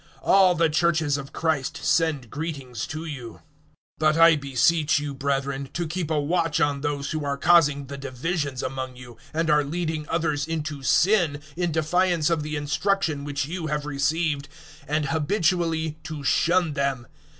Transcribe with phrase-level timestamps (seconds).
[0.23, 3.33] All the Churches of Christ send greetings to you.
[3.99, 7.85] 016:017 But I beseech you, brethren, to keep a watch on those who are causing
[7.85, 13.23] the divisions among you, and are leading others into sin, in defiance of the instruction
[13.25, 14.49] which you have received;
[14.87, 17.05] and habitually to shun them.